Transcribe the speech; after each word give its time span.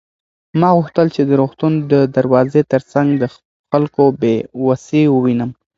ما 0.59 0.69
غوښتل 0.77 1.07
چې 1.15 1.21
د 1.25 1.31
روغتون 1.41 1.73
د 1.91 1.93
دروازې 2.17 2.61
تر 2.71 2.81
څنګ 2.93 3.09
د 3.21 3.23
خلکو 3.69 4.03
بې 4.21 4.35
وسي 4.65 5.03
ووینم. 5.09 5.49